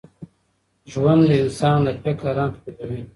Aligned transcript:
ژوند 0.91 1.21
د 1.29 1.31
انسان 1.43 1.77
د 1.85 1.89
فکر 2.03 2.25
رنګ 2.37 2.51
خپلوي. 2.59 3.01